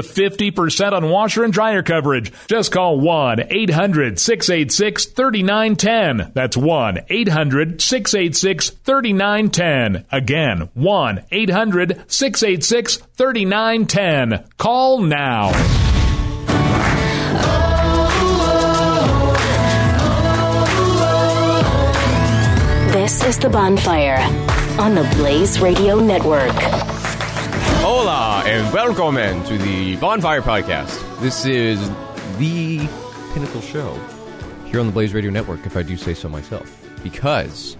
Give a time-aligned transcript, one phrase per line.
[0.00, 2.32] 50% on washer and dryer coverage.
[2.46, 6.32] Just call 1 800 686 3910.
[6.34, 10.04] That's 1 800 686 3910.
[10.10, 14.44] Again, 1 800 686 3910.
[14.56, 15.52] Call now.
[22.92, 24.18] This is The Bonfire
[24.78, 26.87] on the Blaze Radio Network.
[27.90, 31.20] Hola and welcome to the Bonfire Podcast.
[31.20, 31.80] This is
[32.36, 32.86] the
[33.32, 33.94] pinnacle show
[34.66, 36.70] here on the Blaze Radio Network, if I do say so myself.
[37.02, 37.78] Because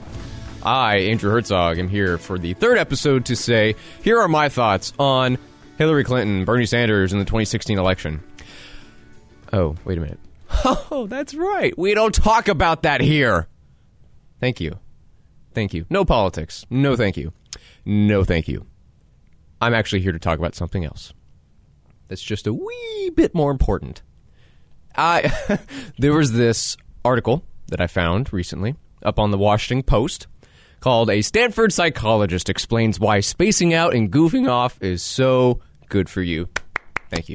[0.62, 4.94] I, Andrew Herzog, am here for the third episode to say, here are my thoughts
[4.98, 5.36] on
[5.76, 8.22] Hillary Clinton, Bernie Sanders, in the 2016 election.
[9.52, 10.20] Oh, wait a minute.
[10.90, 11.76] Oh, that's right.
[11.76, 13.46] We don't talk about that here.
[14.40, 14.78] Thank you.
[15.52, 15.84] Thank you.
[15.90, 16.64] No politics.
[16.70, 17.34] No thank you.
[17.84, 18.67] No thank you.
[19.60, 21.12] I'm actually here to talk about something else.
[22.08, 24.02] That's just a wee bit more important.
[24.96, 25.58] I
[25.98, 30.26] there was this article that I found recently up on the Washington Post
[30.80, 36.22] called "A Stanford Psychologist Explains Why Spacing Out and Goofing Off Is So Good for
[36.22, 36.48] You."
[37.10, 37.34] Thank you,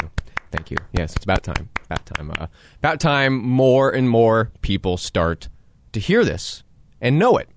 [0.51, 0.77] thank you.
[0.91, 1.69] Yes, it's about time.
[1.85, 2.31] About time.
[2.37, 2.47] Uh,
[2.79, 3.37] about time.
[3.43, 5.49] More and more people start
[5.91, 6.63] to hear this
[7.01, 7.49] and know it.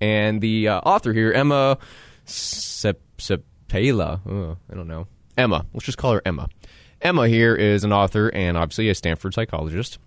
[0.00, 1.78] And the uh, author here, Emma
[2.24, 3.00] Sep-
[4.28, 5.06] Oh, I don't know.
[5.36, 5.66] Emma.
[5.72, 6.48] Let's just call her Emma.
[7.00, 9.98] Emma here is an author and obviously a Stanford psychologist.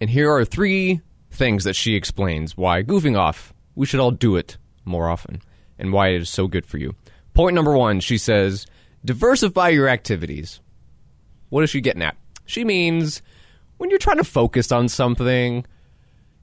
[0.00, 1.00] And here are three
[1.30, 5.42] things that she explains why goofing off, we should all do it more often,
[5.78, 6.94] and why it is so good for you.
[7.34, 8.66] Point number one, she says,
[9.04, 10.60] diversify your activities.
[11.50, 12.16] What is she getting at?
[12.46, 13.22] She means
[13.76, 15.66] when you're trying to focus on something,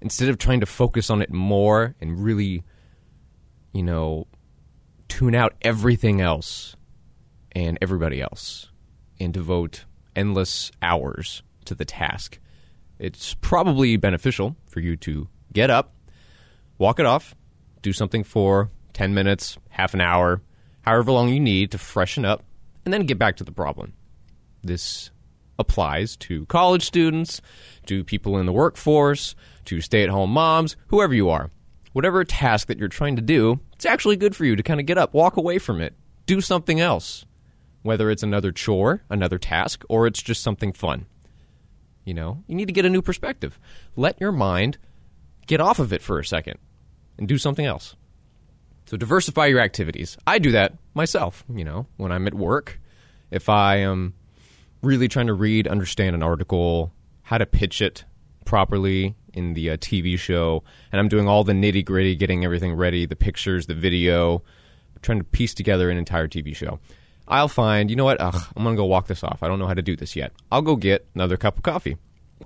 [0.02, 2.64] instead of trying to focus on it more and really,
[3.74, 4.28] you know,
[5.08, 6.76] tune out everything else
[7.52, 8.70] and everybody else
[9.20, 9.86] and devote
[10.16, 12.40] endless hours to the task.
[13.00, 15.94] It's probably beneficial for you to get up,
[16.78, 17.36] walk it off,
[17.82, 20.42] do something for 10 minutes, half an hour,
[20.82, 22.44] however long you need to freshen up,
[22.84, 23.94] and then get back to the problem.
[24.64, 25.12] This
[25.58, 27.42] applies to college students,
[27.86, 31.52] to people in the workforce, to stay at home moms, whoever you are.
[31.96, 34.86] Whatever task that you're trying to do, it's actually good for you to kind of
[34.86, 35.94] get up, walk away from it,
[36.26, 37.24] do something else.
[37.84, 41.06] Whether it's another chore, another task, or it's just something fun.
[42.04, 43.58] You know, you need to get a new perspective.
[43.96, 44.78] Let your mind
[45.48, 46.60] get off of it for a second
[47.18, 47.96] and do something else.
[48.88, 50.18] So diversify your activities.
[50.28, 52.78] I do that myself, you know, when I'm at work.
[53.32, 54.16] If I am
[54.82, 56.92] really trying to read, understand an article,
[57.22, 58.04] how to pitch it
[58.44, 62.74] properly in the uh, TV show, and I'm doing all the nitty gritty, getting everything
[62.74, 64.42] ready, the pictures, the video,
[65.02, 66.80] trying to piece together an entire TV show.
[67.28, 68.20] I'll find, you know what?
[68.20, 69.42] Ugh, I'm going to go walk this off.
[69.42, 70.32] I don't know how to do this yet.
[70.52, 71.98] I'll go get another cup of coffee.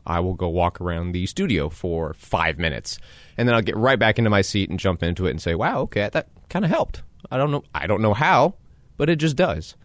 [0.06, 3.00] I will go walk around the studio for five minutes,
[3.38, 5.56] and then I'll get right back into my seat and jump into it and say,
[5.56, 7.02] "Wow, okay, that kind of helped."
[7.32, 8.56] I don't know, I don't know how,
[8.98, 9.76] but it just does.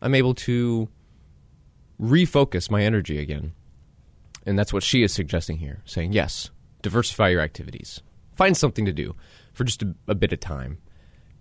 [0.00, 0.88] I'm able to
[2.00, 3.52] refocus my energy again,
[4.46, 6.50] and that's what she is suggesting here, saying, "Yes,
[6.82, 8.02] diversify your activities,
[8.34, 9.14] find something to do
[9.52, 10.78] for just a, a bit of time."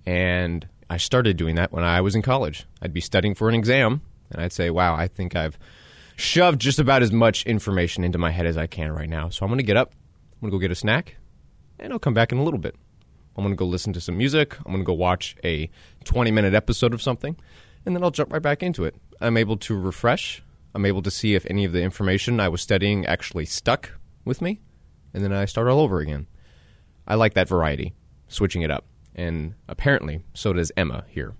[0.06, 2.66] And I started doing that when I was in college.
[2.82, 4.02] I'd be studying for an exam,
[4.32, 5.58] and I'd say, "Wow, I think I've."
[6.18, 9.30] shoved just about as much information into my head as I can right now.
[9.30, 9.94] So I'm going to get up,
[10.34, 11.16] I'm going to go get a snack,
[11.80, 12.76] and I'll come back in a little bit.
[13.36, 14.58] I'm going to go listen to some music.
[14.60, 15.70] I'm going to go watch a
[16.04, 17.36] 20 minute episode of something,
[17.86, 18.96] and then I'll jump right back into it.
[19.20, 20.44] I'm able to refresh.
[20.74, 23.92] I'm able to see if any of the information I was studying actually stuck
[24.24, 24.62] with me,
[25.14, 26.28] and then I start all over again.
[27.08, 27.94] I like that variety,
[28.28, 28.86] switching it up.
[29.16, 31.34] And apparently, so does Emma here.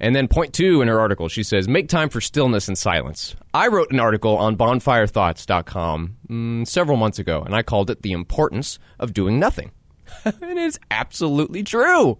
[0.00, 3.36] And then point two in her article, she says, make time for stillness and silence.
[3.52, 8.12] I wrote an article on bonfirethoughts.com mm, several months ago, and I called it The
[8.12, 9.70] Importance of Doing Nothing.
[10.24, 12.18] and it's absolutely true.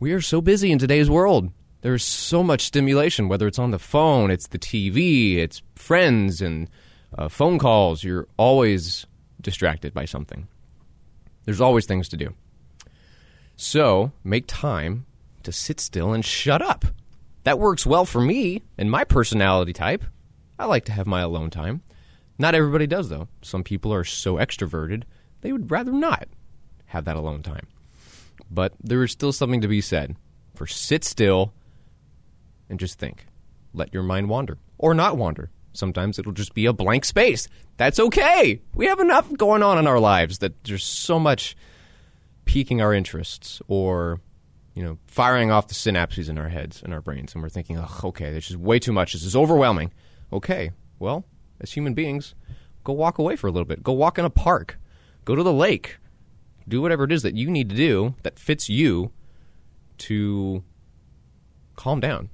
[0.00, 1.52] We are so busy in today's world
[1.84, 6.70] There's so much stimulation, whether it's on the phone, it's the TV, it's friends and
[7.18, 8.02] uh, phone calls.
[8.02, 9.04] You're always
[9.42, 10.48] distracted by something.
[11.44, 12.32] There's always things to do.
[13.56, 15.04] So make time
[15.42, 16.86] to sit still and shut up.
[17.42, 20.04] That works well for me and my personality type.
[20.58, 21.82] I like to have my alone time.
[22.38, 23.28] Not everybody does, though.
[23.42, 25.02] Some people are so extroverted,
[25.42, 26.28] they would rather not
[26.86, 27.66] have that alone time.
[28.50, 30.16] But there is still something to be said
[30.54, 31.52] for sit still
[32.68, 33.26] and just think.
[33.72, 35.50] Let your mind wander or not wander.
[35.72, 37.48] Sometimes it'll just be a blank space.
[37.76, 38.60] That's okay.
[38.74, 41.56] We have enough going on in our lives that there's so much
[42.44, 44.20] piquing our interests or
[44.74, 47.78] you know firing off the synapses in our heads and our brains and we're thinking
[47.78, 49.90] oh okay this is way too much this is overwhelming
[50.32, 51.24] okay well
[51.60, 52.34] as human beings
[52.82, 54.78] go walk away for a little bit go walk in a park
[55.24, 55.96] go to the lake
[56.68, 59.10] do whatever it is that you need to do that fits you
[59.96, 60.62] to
[61.76, 62.28] calm down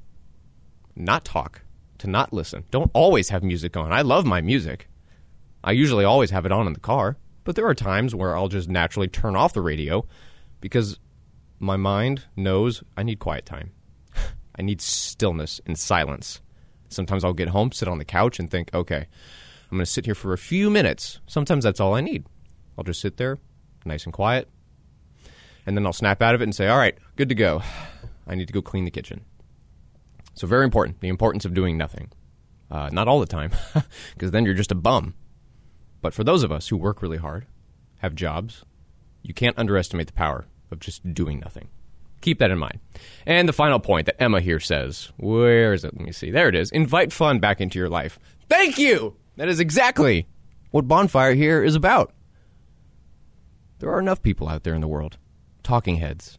[1.01, 1.63] not talk
[1.99, 4.89] to not listen don't always have music on i love my music
[5.65, 8.49] i usually always have it on in the car but there are times where I'll
[8.49, 10.07] just naturally turn off the radio
[10.61, 10.99] because
[11.59, 13.73] my mind knows I need quiet time.
[14.57, 16.41] I need stillness and silence.
[16.89, 19.07] Sometimes I'll get home, sit on the couch, and think, okay,
[19.71, 21.21] I'm going to sit here for a few minutes.
[21.27, 22.25] Sometimes that's all I need.
[22.77, 23.39] I'll just sit there,
[23.85, 24.49] nice and quiet,
[25.67, 27.63] and then I'll snap out of it and say, all right, good to go.
[28.27, 29.25] I need to go clean the kitchen.
[30.41, 32.09] So, very important the importance of doing nothing.
[32.71, 33.51] Uh, not all the time,
[34.15, 35.13] because then you're just a bum.
[36.01, 37.47] But for those of us who work really hard,
[37.99, 38.65] have jobs,
[39.23, 41.69] you can't underestimate the power of just doing nothing.
[42.23, 42.81] Keep that in mind.
[43.27, 45.93] And the final point that Emma here says where is it?
[45.95, 46.31] Let me see.
[46.31, 46.71] There it is.
[46.71, 48.19] Invite fun back into your life.
[48.49, 49.17] Thank you!
[49.37, 50.27] That is exactly
[50.71, 52.15] what Bonfire here is about.
[53.81, 55.19] There are enough people out there in the world,
[55.63, 56.39] talking heads,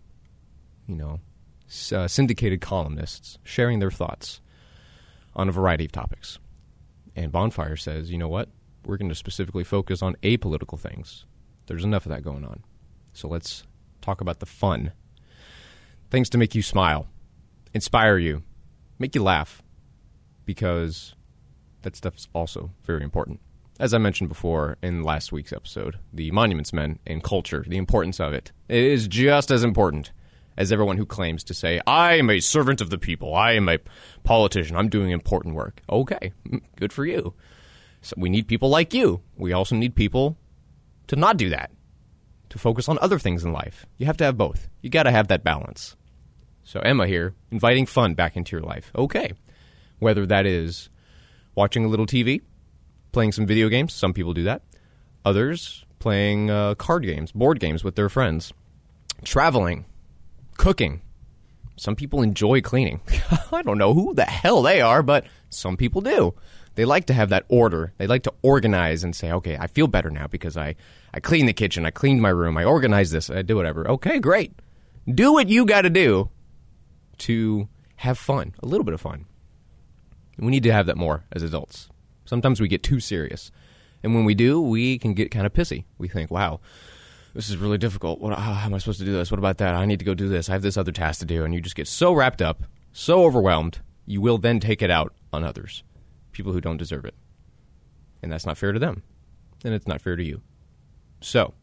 [0.87, 1.19] you know,
[1.91, 4.41] uh, syndicated columnists, sharing their thoughts
[5.35, 6.39] on a variety of topics.
[7.15, 8.49] And Bonfire says, you know what?
[8.85, 11.25] we're going to specifically focus on apolitical things.
[11.67, 12.63] There's enough of that going on.
[13.13, 13.63] So let's
[14.01, 14.91] talk about the fun.
[16.09, 17.07] Things to make you smile,
[17.73, 18.43] inspire you,
[18.99, 19.61] make you laugh,
[20.45, 21.15] because
[21.83, 23.39] that stuff's also very important.
[23.79, 28.19] As I mentioned before in last week's episode, the Monuments Men and culture, the importance
[28.19, 30.11] of it, it is just as important
[30.57, 33.69] as everyone who claims to say, I am a servant of the people, I am
[33.69, 33.79] a
[34.23, 35.81] politician, I'm doing important work.
[35.89, 36.33] Okay,
[36.75, 37.33] good for you.
[38.01, 39.21] So we need people like you.
[39.37, 40.37] We also need people
[41.07, 41.71] to not do that,
[42.49, 43.85] to focus on other things in life.
[43.97, 44.69] You have to have both.
[44.81, 45.95] You got to have that balance.
[46.63, 48.91] So, Emma here, inviting fun back into your life.
[48.95, 49.33] Okay.
[49.99, 50.89] Whether that is
[51.55, 52.41] watching a little TV,
[53.11, 54.61] playing some video games, some people do that.
[55.25, 58.53] Others playing uh, card games, board games with their friends,
[59.23, 59.85] traveling,
[60.61, 61.01] cooking.
[61.75, 63.01] Some people enjoy cleaning.
[63.51, 66.35] I don't know who the hell they are, but some people do
[66.75, 67.93] they like to have that order.
[67.97, 70.75] They like to organize and say, okay, I feel better now because I,
[71.13, 73.89] I cleaned the kitchen, I cleaned my room, I organized this, I do whatever.
[73.89, 74.53] Okay, great.
[75.11, 76.29] Do what you got to do
[77.19, 77.67] to
[77.97, 79.25] have fun, a little bit of fun.
[80.37, 81.89] We need to have that more as adults.
[82.25, 83.51] Sometimes we get too serious.
[84.03, 85.85] And when we do, we can get kind of pissy.
[85.97, 86.61] We think, wow,
[87.33, 88.19] this is really difficult.
[88.19, 89.31] What, how am I supposed to do this?
[89.31, 89.75] What about that?
[89.75, 90.49] I need to go do this.
[90.49, 91.43] I have this other task to do.
[91.43, 95.13] And you just get so wrapped up, so overwhelmed, you will then take it out
[95.31, 95.83] on others
[96.31, 97.15] people who don't deserve it.
[98.21, 99.03] And that's not fair to them.
[99.63, 100.41] And it's not fair to you.
[101.19, 101.53] So,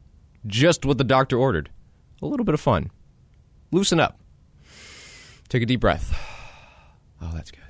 [0.47, 1.71] just what the doctor ordered
[2.23, 2.91] a little bit of fun.
[3.71, 4.19] Loosen up.
[5.49, 6.17] Take a deep breath.
[7.21, 7.65] Oh, that's good.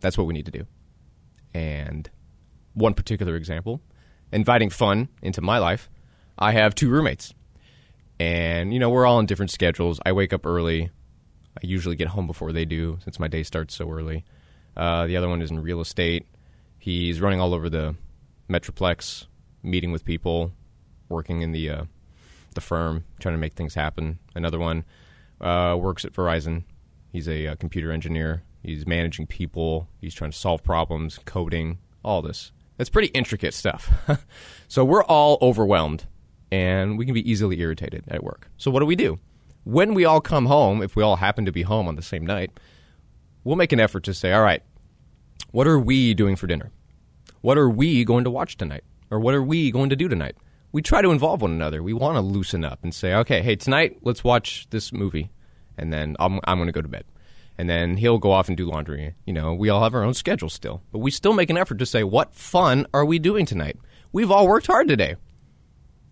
[0.00, 0.66] That's what we need to do.
[1.54, 2.10] And
[2.74, 3.80] one particular example,
[4.32, 5.88] inviting fun into my life,
[6.38, 7.34] I have two roommates.
[8.20, 10.00] And, you know, we're all on different schedules.
[10.04, 10.90] I wake up early.
[11.56, 14.24] I usually get home before they do since my day starts so early.
[14.76, 16.26] Uh, the other one is in real estate.
[16.78, 17.96] He's running all over the
[18.48, 19.26] Metroplex,
[19.62, 20.52] meeting with people,
[21.08, 21.84] working in the uh,
[22.54, 24.18] the firm, trying to make things happen.
[24.34, 24.84] Another one
[25.40, 26.64] uh, works at Verizon.
[27.12, 28.42] He's a, a, uh, computer engineer.
[28.62, 29.88] He's managing people.
[30.00, 32.52] He's trying to solve problems, coding, all this.
[32.78, 33.92] It's pretty intricate stuff.
[34.68, 36.06] so we're all overwhelmed,
[36.50, 38.48] and we can be easily irritated at work.
[38.56, 39.18] So what do we do?
[39.64, 42.24] When we all come home, if we all happen to be home on the same
[42.24, 42.50] night,
[43.44, 44.62] we'll make an effort to say, all right,
[45.50, 46.70] what are we doing for dinner?
[47.40, 48.84] What are we going to watch tonight?
[49.10, 50.36] Or what are we going to do tonight?
[50.72, 51.82] We try to involve one another.
[51.82, 55.30] We want to loosen up and say, okay, hey, tonight let's watch this movie,
[55.78, 57.04] and then I'm, I'm going to go to bed.
[57.56, 59.14] And then he'll go off and do laundry.
[59.24, 60.82] You know, we all have our own schedule still.
[60.92, 63.76] But we still make an effort to say, what fun are we doing tonight?
[64.12, 65.16] We've all worked hard today.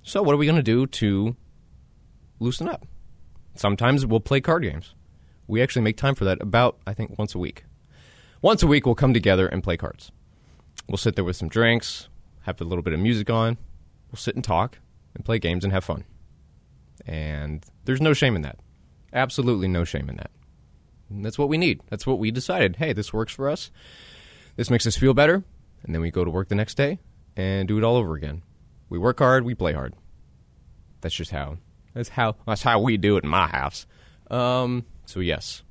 [0.07, 1.35] So what are we going to do to
[2.39, 2.87] loosen up?
[3.57, 4.95] Sometimes we'll play card games.
[5.49, 7.65] We actually make time for that about, I think, once a week.
[8.41, 10.13] Once a week, we'll come together and play cards.
[10.89, 12.09] We'll sit there with some drinks,
[12.43, 13.59] have a little bit of music on.
[14.13, 14.79] We'll sit and talk
[15.17, 16.05] and play games and have fun.
[17.05, 18.61] And there's no shame in that.
[19.13, 20.31] Absolutely no shame in that.
[21.11, 21.81] And that's what we need.
[21.91, 22.77] That's what we decided.
[22.77, 23.73] Hey, this works for us.
[24.55, 25.43] This makes us feel better.
[25.83, 27.01] And then we go to work the next day
[27.35, 28.43] and do it all over again.
[28.88, 29.95] We work hard, we play hard.
[31.00, 31.59] That's just how.
[31.95, 32.37] That's how.
[32.47, 33.87] That's how we do it in my house.
[34.31, 35.62] Um, so yes,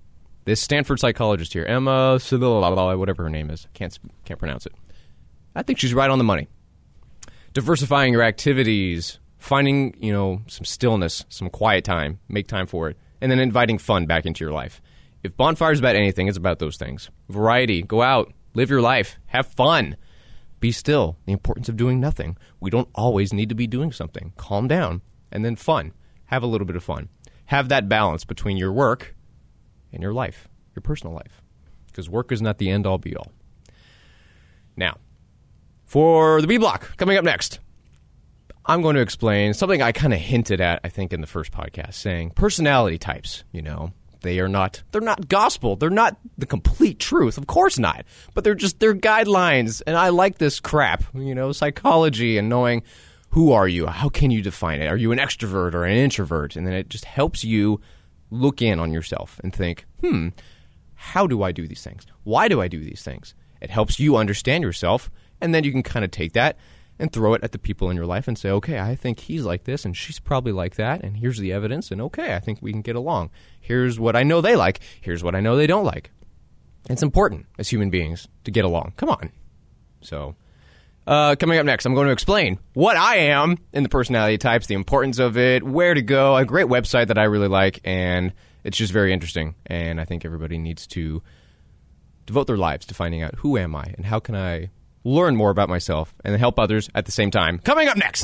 [0.46, 4.74] this Stanford psychologist here, Emma, whatever her name is, can't can't pronounce it.
[5.56, 6.48] I think she's right on the money.
[7.54, 12.98] Diversifying your activities, finding you know some stillness, some quiet time, make time for it,
[13.22, 14.82] and then inviting fun back into your life.
[15.24, 17.10] If bonfire's about anything, it's about those things.
[17.30, 19.96] Variety, go out, live your life, have fun,
[20.66, 21.16] be still.
[21.28, 22.38] The importance of doing nothing.
[22.60, 24.34] We don't always need to be doing something.
[24.36, 25.94] Calm down, and then fun.
[26.26, 27.10] Have a little bit of fun.
[27.46, 29.16] Have that balance between your work
[29.94, 31.44] and your life, your personal life,
[31.86, 33.32] because work is not the end all be all.
[34.76, 34.98] Now,
[35.84, 37.60] for the B block coming up next.
[38.66, 41.52] I'm going to explain something I kind of hinted at, I think, in the first
[41.52, 43.94] podcast, saying personality types, you know,
[44.26, 45.76] they are not they're not gospel.
[45.76, 47.38] They're not the complete truth.
[47.38, 48.06] Of course not.
[48.34, 52.84] But they're just they're guidelines and I like this crap, you know, psychology and knowing
[53.30, 53.88] who are you?
[53.88, 54.88] How can you define it?
[54.88, 56.56] Are you an extrovert or an introvert?
[56.56, 57.82] And then it just helps you
[58.32, 60.30] look in on yourself and think, "Hmm,
[60.96, 62.06] how do I do these things?
[62.24, 65.10] Why do I do these things?" It helps you understand yourself
[65.42, 66.58] and then you can kind of take that
[66.98, 69.44] and throw it at the people in your life and say, okay, I think he's
[69.44, 72.62] like this and she's probably like that, and here's the evidence, and okay, I think
[72.62, 73.32] we can get along.
[73.60, 76.12] Here's what I know they like, here's what I know they don't like.
[76.90, 78.94] It's important as human beings to get along.
[78.96, 79.32] Come on.
[80.02, 80.36] So,
[81.08, 84.68] uh, coming up next, I'm going to explain what I am in the personality types,
[84.68, 88.34] the importance of it, where to go, a great website that I really like, and
[88.64, 89.56] it's just very interesting.
[89.66, 91.22] And I think everybody needs to
[92.26, 94.70] devote their lives to finding out who am I and how can I
[95.06, 97.60] learn more about myself, and help others at the same time.
[97.60, 98.24] Coming up next.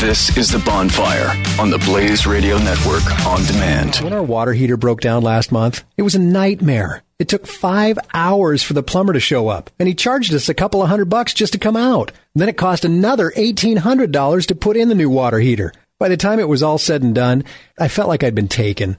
[0.00, 3.96] This is The Bonfire on the Blaze Radio Network on demand.
[3.96, 7.02] When our water heater broke down last month, it was a nightmare.
[7.18, 10.54] It took five hours for the plumber to show up, and he charged us a
[10.54, 12.10] couple of hundred bucks just to come out.
[12.34, 15.72] then it cost another $1,800 to put in the new water heater.
[16.00, 17.44] By the time it was all said and done,
[17.78, 18.98] I felt like I'd been taken.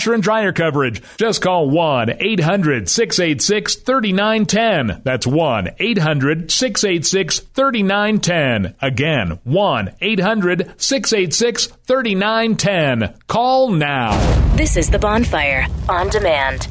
[0.00, 1.02] washer and dryer coverage.
[1.18, 5.02] Just call 1 800 686 3910.
[5.04, 8.76] That's 1 800 686 3910.
[8.80, 13.14] Again, 1 800 686 3910.
[13.26, 14.56] Call now.
[14.56, 16.68] This is The Bonfire on demand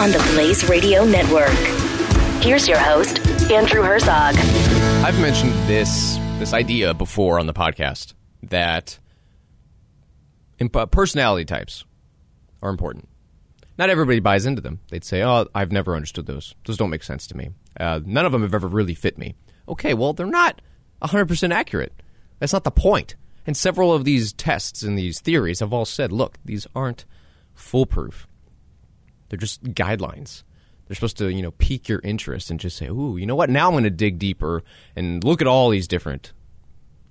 [0.00, 1.50] on the Blaze Radio Network.
[2.42, 3.18] Here's your host,
[3.50, 4.36] Andrew Herzog.
[5.04, 8.98] I've mentioned this this idea before on the podcast that
[10.90, 11.84] personality types
[12.62, 13.08] are important.
[13.78, 14.80] Not everybody buys into them.
[14.90, 16.54] They'd say, "Oh, I've never understood those.
[16.66, 17.50] Those don't make sense to me.
[17.78, 19.34] Uh, none of them have ever really fit me."
[19.68, 20.60] Okay, well, they're not
[21.00, 22.02] 100% accurate.
[22.38, 23.16] That's not the point.
[23.46, 27.06] And several of these tests and these theories have all said, "Look, these aren't
[27.54, 28.26] foolproof.
[29.28, 30.42] They're just guidelines."
[30.86, 33.48] They're supposed to, you know, pique your interest and just say, "Ooh, you know what?
[33.48, 34.62] Now I'm going to dig deeper
[34.94, 36.32] and look at all these different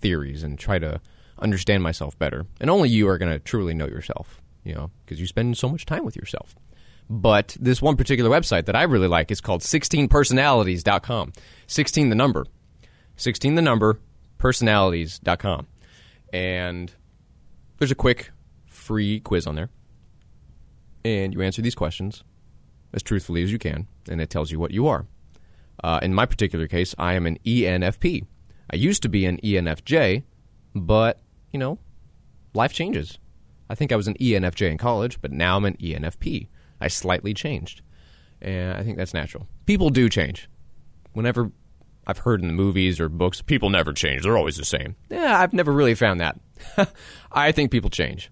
[0.02, 1.02] theories and try to
[1.40, 5.20] understand myself better." And only you are going to truly know yourself you know, because
[5.20, 6.56] you spend so much time with yourself.
[7.10, 11.34] But this one particular website that I really like is called 16personalities.com.
[11.66, 12.46] 16 the number.
[13.16, 14.00] 16 the number,
[14.38, 15.68] personalities.com.
[16.32, 16.94] And
[17.80, 18.32] there's a quick
[18.66, 19.70] free quiz on there.
[21.04, 22.24] And you answer these questions
[22.94, 25.06] as truthfully as you can, and it tells you what you are.
[25.84, 28.26] Uh, in my particular case, I am an ENFP.
[28.72, 30.24] I used to be an ENFJ,
[30.76, 31.20] but,
[31.52, 31.80] you know,
[32.54, 33.18] life changes.
[33.70, 36.48] I think I was an ENFJ in college, but now I'm an ENFP.
[36.82, 37.82] I slightly changed.
[38.42, 39.48] And I think that's natural.
[39.66, 40.50] People do change.
[41.14, 41.52] Whenever
[42.08, 44.24] I've heard in the movies or books, people never change.
[44.24, 44.96] They're always the same.
[45.10, 46.40] Yeah, I've never really found that.
[47.32, 48.32] I think people change.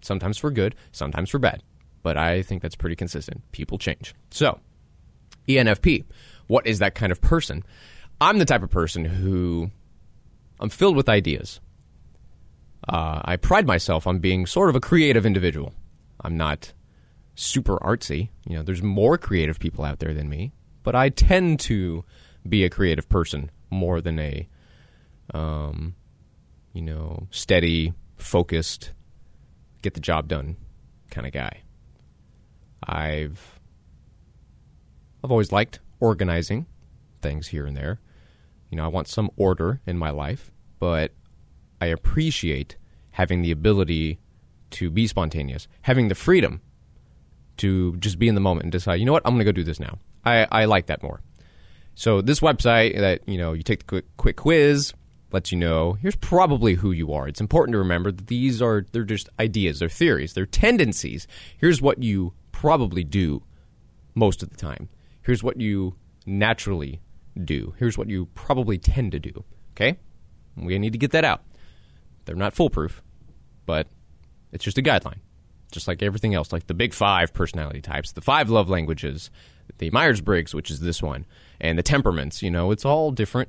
[0.00, 1.62] Sometimes for good, sometimes for bad.
[2.02, 3.42] But I think that's pretty consistent.
[3.52, 4.14] People change.
[4.30, 4.60] So,
[5.48, 6.04] ENFP.
[6.46, 7.62] What is that kind of person?
[8.20, 9.70] I'm the type of person who
[10.58, 11.60] I'm filled with ideas.
[12.88, 15.74] Uh, I pride myself on being sort of a creative individual.
[16.22, 16.72] I'm not
[17.34, 18.30] super artsy.
[18.46, 22.04] You know, there's more creative people out there than me, but I tend to
[22.48, 24.48] be a creative person more than a,
[25.32, 25.94] um,
[26.72, 28.92] you know, steady, focused,
[29.82, 30.56] get the job done
[31.10, 31.62] kind of guy.
[32.82, 33.60] I've
[35.22, 36.66] I've always liked organizing
[37.20, 38.00] things here and there.
[38.70, 41.12] You know, I want some order in my life, but
[41.80, 42.76] I appreciate
[43.12, 44.18] having the ability
[44.70, 46.60] to be spontaneous, having the freedom
[47.58, 49.52] to just be in the moment and decide, you know what, I'm going to go
[49.52, 49.98] do this now.
[50.24, 51.20] I, I like that more.
[51.94, 54.94] So this website that you know you take the quick, quick quiz
[55.32, 57.28] lets you know here's probably who you are.
[57.28, 61.26] It's important to remember that these are they're just ideas, they're theories, they're tendencies.
[61.58, 63.42] Here's what you probably do
[64.14, 64.88] most of the time.
[65.22, 65.94] Here's what you
[66.26, 67.00] naturally
[67.44, 67.74] do.
[67.78, 69.44] Here's what you probably tend to do.
[69.72, 69.98] Okay?
[70.56, 71.42] We need to get that out.
[72.30, 73.02] They're not foolproof,
[73.66, 73.88] but
[74.52, 75.18] it's just a guideline.
[75.72, 79.32] Just like everything else, like the big five personality types, the five love languages,
[79.78, 81.26] the Myers Briggs, which is this one,
[81.60, 82.40] and the temperaments.
[82.40, 83.48] You know, it's all different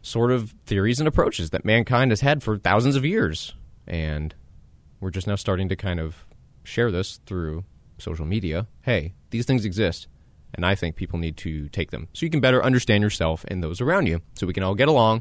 [0.00, 3.52] sort of theories and approaches that mankind has had for thousands of years.
[3.86, 4.34] And
[5.00, 6.24] we're just now starting to kind of
[6.62, 7.64] share this through
[7.98, 8.68] social media.
[8.80, 10.06] Hey, these things exist.
[10.54, 13.62] And I think people need to take them so you can better understand yourself and
[13.62, 15.20] those around you so we can all get along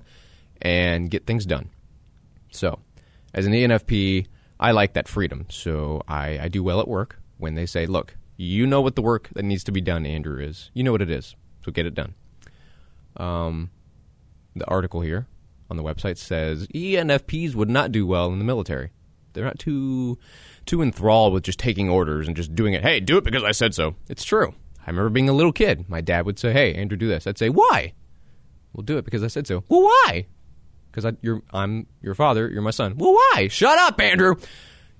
[0.62, 1.70] and get things done.
[2.54, 2.80] So,
[3.34, 4.28] as an ENFP,
[4.60, 5.46] I like that freedom.
[5.50, 9.02] So I, I do well at work when they say, look, you know what the
[9.02, 10.72] work that needs to be done, Andrew, is.
[10.74, 11.36] You know what it is.
[11.64, 12.14] So get it done.
[13.18, 13.70] Um,
[14.56, 15.28] the article here
[15.70, 18.92] on the website says ENFPs would not do well in the military.
[19.34, 20.20] They're not too
[20.66, 22.84] too enthralled with just taking orders and just doing it.
[22.84, 23.96] Hey, do it because I said so.
[24.08, 24.54] It's true.
[24.86, 25.90] I remember being a little kid.
[25.90, 27.94] My dad would say, "Hey, Andrew, do this." I'd say, "Why?"
[28.74, 29.64] Well, do it because I said so.
[29.70, 30.28] Well, why?
[30.94, 32.50] Because you're I'm your father.
[32.50, 32.98] You're my son.
[32.98, 33.48] Well, why?
[33.50, 34.36] Shut up, Andrew.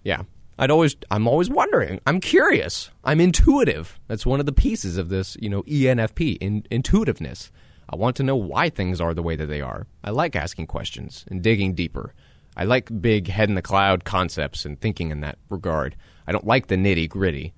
[0.04, 0.24] Yeah,
[0.58, 2.00] I'd always I'm always wondering.
[2.08, 2.90] I'm curious.
[3.04, 4.00] I'm intuitive.
[4.08, 7.52] That's one of the pieces of this, you know, ENFP, in, intuitiveness.
[7.90, 9.86] I want to know why things are the way that they are.
[10.04, 12.14] I like asking questions and digging deeper.
[12.56, 15.96] I like big head in the cloud concepts and thinking in that regard.
[16.26, 17.54] I don't like the nitty gritty.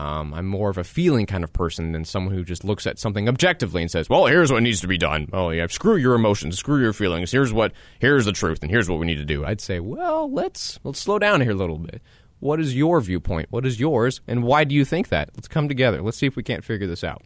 [0.00, 2.98] Um, I'm more of a feeling kind of person than someone who just looks at
[2.98, 6.14] something objectively and says, "Well, here's what needs to be done." Oh, yeah, screw your
[6.14, 7.32] emotions, screw your feelings.
[7.32, 9.44] Here's what, here's the truth, and here's what we need to do.
[9.44, 12.00] I'd say, well, let's let's slow down here a little bit.
[12.38, 13.48] What is your viewpoint?
[13.50, 15.32] What is yours, and why do you think that?
[15.36, 16.00] Let's come together.
[16.00, 17.22] Let's see if we can't figure this out.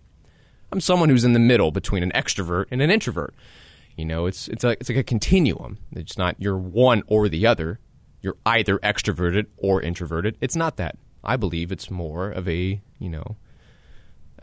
[0.73, 3.37] I'm someone who's in the middle between an extrovert and an introvert.
[3.97, 5.79] You know, it's it's like it's like a continuum.
[5.93, 7.79] It's not you're one or the other.
[8.21, 10.37] You're either extroverted or introverted.
[10.41, 10.97] It's not that.
[11.25, 13.37] I believe it's more of a you know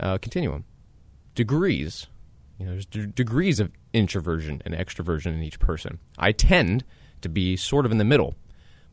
[0.00, 0.64] uh, continuum,
[1.34, 2.06] degrees.
[2.58, 5.98] You know, there's d- degrees of introversion and extroversion in each person.
[6.18, 6.84] I tend
[7.22, 8.36] to be sort of in the middle,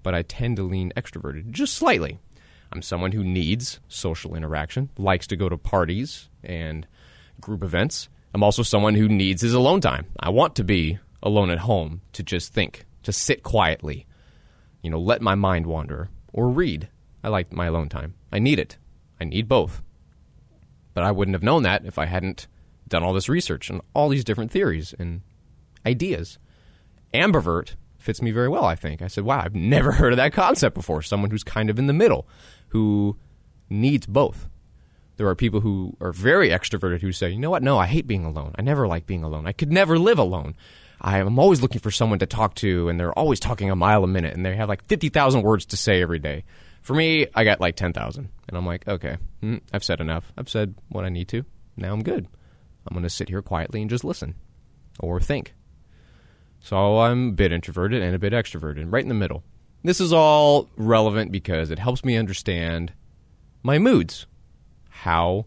[0.04, 2.19] but I tend to lean extroverted just slightly.
[2.71, 6.88] I'm someone who needs social interaction, likes to go to parties and
[7.41, 8.10] group events.
[8.34, 10.08] I'm also someone who needs his alone time.
[10.19, 14.06] I want to be alone at home to just think, to sit quietly,
[14.82, 16.89] you know, let my mind wander or read.
[17.23, 18.15] I like my alone time.
[18.32, 18.77] I need it.
[19.19, 19.82] I need both.
[20.93, 22.47] But I wouldn't have known that if I hadn't
[22.88, 25.21] done all this research and all these different theories and
[25.86, 26.39] ideas.
[27.13, 29.01] Ambivert fits me very well, I think.
[29.01, 31.01] I said, wow, I've never heard of that concept before.
[31.01, 32.27] Someone who's kind of in the middle,
[32.69, 33.17] who
[33.69, 34.47] needs both.
[35.17, 37.63] There are people who are very extroverted who say, you know what?
[37.63, 38.55] No, I hate being alone.
[38.58, 39.47] I never like being alone.
[39.47, 40.55] I could never live alone.
[41.01, 44.03] I am always looking for someone to talk to, and they're always talking a mile
[44.03, 46.45] a minute, and they have like 50,000 words to say every day.
[46.81, 48.29] For me, I got like 10,000.
[48.47, 50.31] And I'm like, okay, mm, I've said enough.
[50.37, 51.43] I've said what I need to.
[51.77, 52.27] Now I'm good.
[52.87, 54.35] I'm going to sit here quietly and just listen
[54.99, 55.53] or think.
[56.59, 59.43] So I'm a bit introverted and a bit extroverted, right in the middle.
[59.83, 62.91] This is all relevant because it helps me understand
[63.63, 64.25] my moods
[64.89, 65.45] how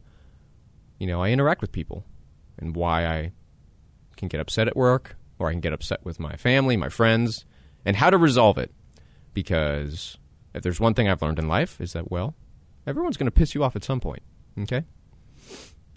[0.99, 2.07] you know I interact with people
[2.59, 3.33] and why I
[4.17, 7.45] can get upset at work or I can get upset with my family, my friends,
[7.85, 8.71] and how to resolve it.
[9.35, 10.17] Because
[10.55, 12.35] if there's one thing I've learned in life is that well,
[12.87, 14.23] everyone's going to piss you off at some point.
[14.61, 14.85] Okay,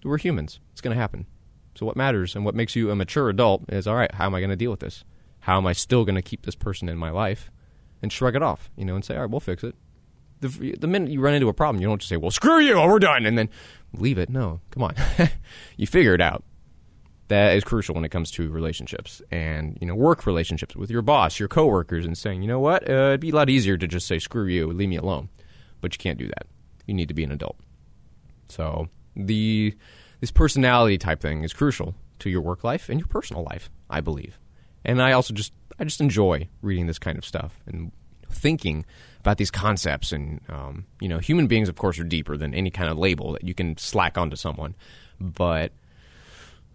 [0.04, 1.26] we're humans; it's going to happen.
[1.74, 4.12] So what matters and what makes you a mature adult is all right.
[4.14, 5.04] How am I going to deal with this?
[5.40, 7.50] How am I still going to keep this person in my life
[8.00, 8.70] and shrug it off?
[8.76, 9.74] You know, and say, all right, we'll fix it
[10.40, 12.76] the, the minute you run into a problem, you don't just say, well, screw you,
[12.76, 13.48] we're done, and then
[13.92, 14.28] leave it.
[14.28, 14.94] No, come on.
[15.76, 16.44] you figure it out.
[17.28, 21.02] That is crucial when it comes to relationships and you know work relationships with your
[21.02, 23.86] boss, your coworkers, and saying, you know what, uh, it'd be a lot easier to
[23.86, 25.28] just say screw you, leave me alone,
[25.80, 26.46] but you can't do that.
[26.86, 27.56] You need to be an adult.
[28.48, 29.74] So the
[30.20, 34.00] this personality type thing is crucial to your work life and your personal life, I
[34.00, 34.38] believe.
[34.84, 37.92] And I also just I just enjoy reading this kind of stuff and
[38.30, 38.84] thinking
[39.20, 40.12] about these concepts.
[40.12, 43.32] And, um, you know, human beings, of course, are deeper than any kind of label
[43.32, 44.74] that you can slack onto someone.
[45.20, 45.72] But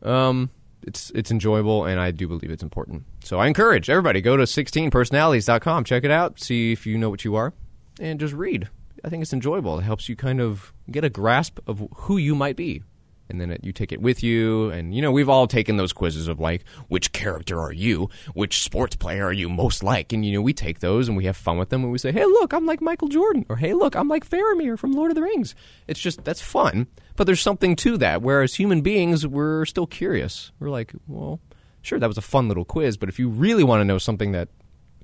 [0.03, 0.49] um,
[0.83, 3.03] it's it's enjoyable, and I do believe it's important.
[3.23, 7.23] So I encourage everybody go to 16personalities.com, check it out, see if you know what
[7.25, 7.53] you are,
[7.99, 8.69] and just read.
[9.03, 9.79] I think it's enjoyable.
[9.79, 12.83] It helps you kind of get a grasp of who you might be.
[13.31, 14.69] And then it, you take it with you.
[14.69, 18.09] And, you know, we've all taken those quizzes of like, which character are you?
[18.33, 20.11] Which sports player are you most like?
[20.11, 22.11] And, you know, we take those and we have fun with them and we say,
[22.11, 23.45] hey, look, I'm like Michael Jordan.
[23.47, 25.55] Or, hey, look, I'm like Faramir from Lord of the Rings.
[25.87, 26.87] It's just, that's fun.
[27.15, 28.21] But there's something to that.
[28.21, 30.51] Whereas human beings, we're still curious.
[30.59, 31.39] We're like, well,
[31.81, 32.97] sure, that was a fun little quiz.
[32.97, 34.49] But if you really want to know something that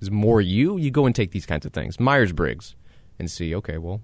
[0.02, 2.00] is more you, you go and take these kinds of things.
[2.00, 2.76] Myers Briggs
[3.18, 4.02] and see, okay, well,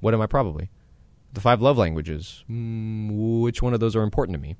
[0.00, 0.70] what am I probably?
[1.36, 4.56] The five love languages, mm, which one of those are important to me?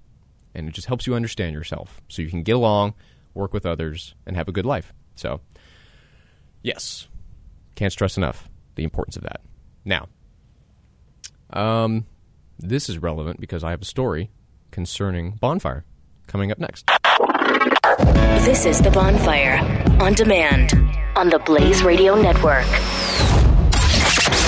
[0.55, 2.93] And it just helps you understand yourself so you can get along,
[3.33, 4.93] work with others, and have a good life.
[5.15, 5.41] So,
[6.63, 7.09] yes,
[7.77, 9.41] can't stress enough the importance of that.
[9.87, 10.09] Now,
[11.49, 12.05] um,
[12.59, 14.31] this is relevant because I have a story
[14.71, 15.87] concerning Bonfire
[16.27, 16.91] coming up next.
[18.45, 19.57] This is The Bonfire
[19.99, 20.75] on demand
[21.17, 22.67] on the Blaze Radio Network.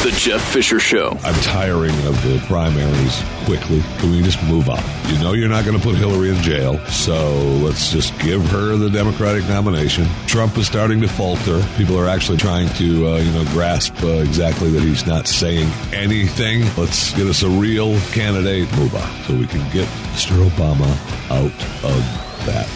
[0.04, 1.18] The Jeff Fisher Show.
[1.24, 3.80] I'm tiring of the primaries quickly.
[3.98, 4.80] Can we just move on?
[5.08, 7.32] You know you're not going to put Hillary in jail, so
[7.64, 10.06] let's just give her the Democratic nomination.
[10.26, 11.60] Trump is starting to falter.
[11.76, 15.68] People are actually trying to, uh, you know, grasp uh, exactly that he's not saying
[15.92, 16.62] anything.
[16.76, 18.70] Let's get us a real candidate.
[18.76, 20.48] Move on so we can get Mr.
[20.48, 20.88] Obama
[21.28, 21.50] out
[21.84, 22.68] of that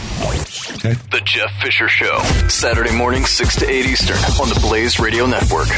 [0.85, 0.95] Okay.
[1.11, 2.19] The Jeff Fisher Show.
[2.49, 5.69] Saturday morning, 6 to 8 Eastern on the Blaze Radio Network.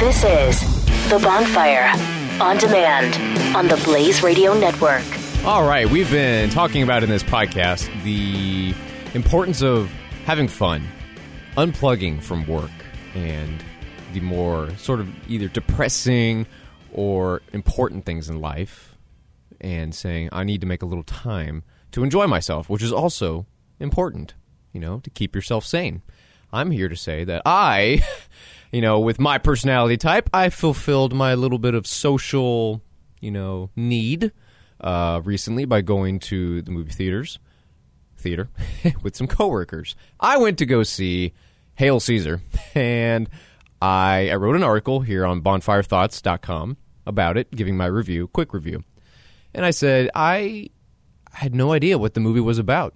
[0.00, 0.60] This is
[1.10, 1.92] The Bonfire
[2.42, 5.04] on demand on the Blaze Radio Network.
[5.44, 8.74] All right, we've been talking about in this podcast the
[9.12, 9.90] importance of
[10.24, 10.88] having fun,
[11.58, 12.70] unplugging from work,
[13.14, 13.62] and
[14.14, 16.46] the more sort of either depressing
[16.94, 18.96] or important things in life,
[19.60, 23.44] and saying, I need to make a little time to enjoy myself, which is also
[23.78, 24.32] important,
[24.72, 26.00] you know, to keep yourself sane.
[26.52, 28.02] I'm here to say that I,
[28.72, 32.82] you know, with my personality type, I fulfilled my little bit of social,
[33.20, 34.32] you know, need
[34.80, 37.38] uh, recently by going to the movie theaters,
[38.16, 38.48] theater,
[39.02, 39.96] with some coworkers.
[40.18, 41.32] I went to go see
[41.74, 42.42] Hail Caesar,
[42.74, 43.28] and
[43.82, 48.84] I, I wrote an article here on bonfirethoughts.com about it, giving my review, quick review.
[49.52, 50.70] And I said, I
[51.32, 52.94] had no idea what the movie was about.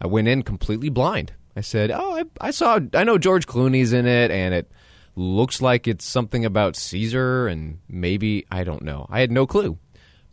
[0.00, 1.32] I went in completely blind.
[1.56, 2.80] I said, "Oh, I, I saw.
[2.94, 4.70] I know George Clooney's in it, and it
[5.16, 9.06] looks like it's something about Caesar, and maybe I don't know.
[9.08, 9.78] I had no clue,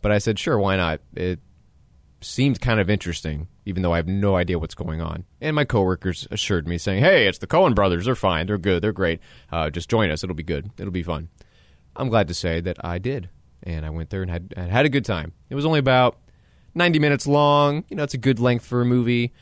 [0.00, 1.00] but I said, sure, why not?
[1.14, 1.40] It
[2.24, 5.24] seemed kind of interesting, even though I have no idea what's going on.
[5.40, 8.04] And my coworkers assured me, saying, "Hey, it's the Coen brothers.
[8.04, 8.46] They're fine.
[8.46, 8.82] They're good.
[8.82, 9.20] They're great.
[9.50, 10.22] Uh, just join us.
[10.22, 10.70] It'll be good.
[10.78, 11.28] It'll be fun."
[11.94, 13.28] I'm glad to say that I did,
[13.62, 15.32] and I went there and had and had a good time.
[15.50, 16.18] It was only about
[16.74, 17.84] 90 minutes long.
[17.88, 19.32] You know, it's a good length for a movie.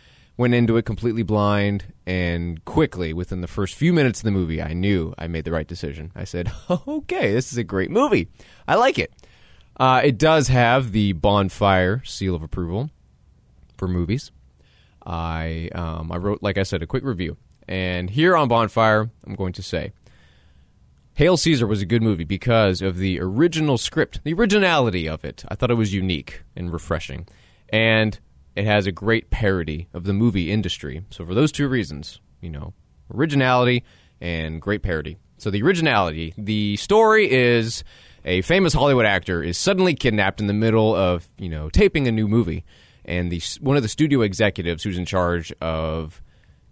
[0.41, 4.63] Went into it completely blind, and quickly, within the first few minutes of the movie,
[4.63, 6.13] I knew I made the right decision.
[6.17, 6.51] I said,
[6.89, 8.27] okay, this is a great movie.
[8.67, 9.13] I like it.
[9.79, 12.89] Uh, it does have the Bonfire seal of approval
[13.77, 14.31] for movies.
[15.05, 17.37] I um, I wrote, like I said, a quick review,
[17.69, 19.93] and here on Bonfire, I'm going to say,
[21.17, 25.45] Hail Caesar was a good movie because of the original script, the originality of it.
[25.49, 27.29] I thought it was unique and refreshing,
[27.69, 28.19] and
[28.57, 31.03] it has a great parody of the movie industry.
[31.11, 32.73] So for those two reasons, you know,
[33.15, 33.85] originality
[34.21, 35.17] and great parody.
[35.39, 37.83] So the originality, the story is
[38.25, 42.13] a famous Hollywood actor is suddenly kidnapped in the middle of you know taping a
[42.13, 42.65] new movie,
[43.05, 46.23] and the one of the studio executives who's in charge of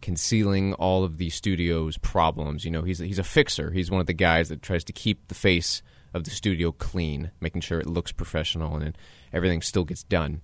[0.01, 2.65] concealing all of the studio's problems.
[2.65, 3.71] You know, he's he's a fixer.
[3.71, 5.83] He's one of the guys that tries to keep the face
[6.15, 8.97] of the studio clean, making sure it looks professional and
[9.33, 10.41] everything still gets done.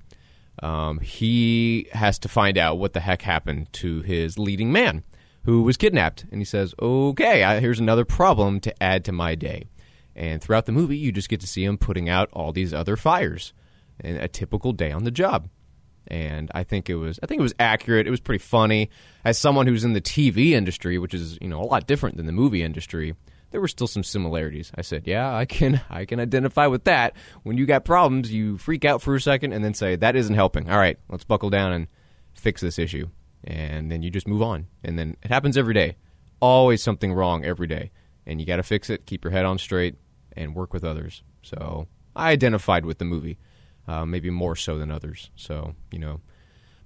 [0.63, 5.03] Um, he has to find out what the heck happened to his leading man,
[5.45, 9.35] who was kidnapped, and he says, "Okay, I, here's another problem to add to my
[9.35, 9.65] day."
[10.17, 12.97] And throughout the movie, you just get to see him putting out all these other
[12.97, 13.53] fires,
[14.01, 15.49] and a typical day on the job.
[16.07, 18.07] And I think it was, I think it was accurate.
[18.07, 18.91] It was pretty funny.
[19.25, 22.27] As someone who's in the TV industry, which is you know a lot different than
[22.27, 23.15] the movie industry,
[23.55, 24.73] there were still some similarities.
[24.75, 27.15] I said, "Yeah, I can I can identify with that.
[27.45, 30.35] When you got problems, you freak out for a second and then say that isn't
[30.35, 30.69] helping.
[30.69, 31.87] All right, let's buckle down and
[32.35, 33.11] fix this issue."
[33.45, 34.67] And then you just move on.
[34.83, 35.99] And then it happens every day.
[36.41, 37.93] Always something wrong every day.
[38.27, 39.99] And you got to fix it, keep your head on straight
[40.33, 41.23] and work with others.
[41.43, 41.87] So,
[42.17, 43.39] I identified with the movie.
[43.87, 45.31] Uh, maybe more so than others.
[45.37, 46.23] So, you know,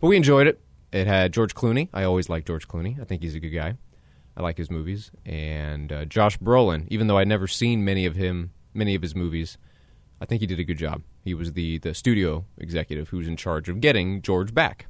[0.01, 0.61] but we enjoyed it.
[0.93, 1.89] It had George Clooney.
[1.95, 3.01] I always like George Clooney.
[3.01, 3.79] I think he's a good guy.
[4.39, 5.11] I like his movies.
[5.27, 9.17] And uh, Josh Brolin, even though I'd never seen many of him, many of his
[9.17, 9.59] movies,
[10.21, 11.03] I think he did a good job.
[11.25, 14.87] He was the the studio executive who's in charge of getting George back.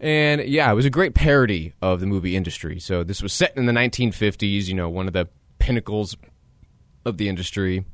[0.00, 2.80] And yeah, it was a great parody of the movie industry.
[2.80, 5.28] So this was set in the 1950s, you know, one of the
[5.60, 6.16] pinnacles
[7.04, 7.84] of the industry,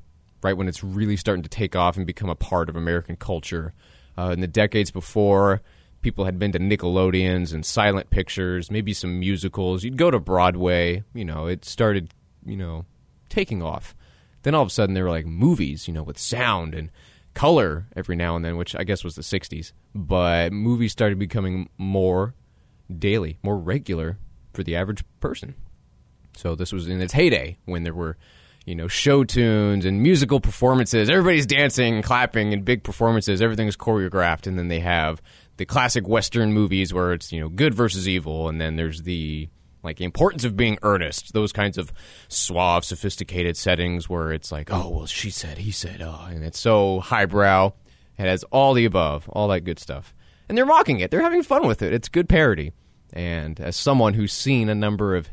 [0.43, 3.75] right when it's really starting to take off and become a part of American culture.
[4.17, 5.61] Uh, in the decades before,
[6.09, 9.85] people had been to Nickelodeons and silent pictures, maybe some musicals.
[9.85, 12.15] You'd go to Broadway, you know, it started,
[12.47, 12.87] you know,
[13.29, 13.95] taking off.
[14.43, 16.91] Then all of a sudden there were like movies, you know, with sound and
[17.35, 19.73] color every now and then, which I guess was the 60s.
[19.95, 22.35] But movies started becoming more
[22.99, 24.17] daily, more regular
[24.55, 25.57] for the average person.
[26.39, 28.17] So this was in its heyday when there were,
[28.65, 31.11] you know, show tunes and musical performances.
[31.11, 33.43] Everybody's dancing clapping and big performances.
[33.43, 34.47] Everything's choreographed.
[34.47, 35.21] And then they have
[35.59, 38.49] the classic Western movies where it's, you know, good versus evil.
[38.49, 39.49] And then there's the
[39.83, 41.93] like importance of being earnest, those kinds of
[42.29, 46.59] suave, sophisticated settings where it's like, oh, well, she said, he said, oh, and it's
[46.59, 47.73] so highbrow.
[48.17, 50.15] It has all the above, all that good stuff.
[50.49, 51.11] And they're mocking it.
[51.11, 51.93] They're having fun with it.
[51.93, 52.73] It's good parody.
[53.13, 55.29] And as someone who's seen a number of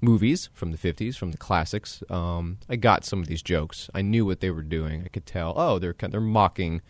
[0.00, 3.88] movies from the 50s, from the classics, um, I got some of these jokes.
[3.94, 5.02] I knew what they were doing.
[5.04, 6.82] I could tell, oh, they're, they're mocking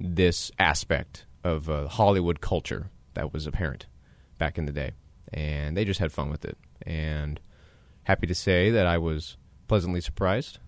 [0.00, 3.86] this aspect of uh, Hollywood culture that was apparent
[4.38, 4.92] back in the day
[5.34, 6.56] and they just had fun with it.
[6.82, 7.40] And
[8.04, 9.36] happy to say that I was
[9.68, 10.58] pleasantly surprised